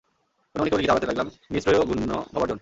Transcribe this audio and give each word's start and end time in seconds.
মনে 0.55 0.59
মনে 0.61 0.69
কেবলই 0.69 0.83
গীতা 0.83 0.93
আওড়াতে 0.93 1.07
লাগলেম, 1.09 1.27
নিস্ত্রৈগুণ্যো 1.51 2.17
ভবার্জন। 2.33 2.59